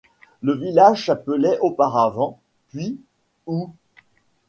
Le 0.41 0.55
village 0.55 1.05
s'appelait 1.05 1.59
auparavant', 1.59 2.39
puis' 2.69 2.99
ou'. 3.45 3.69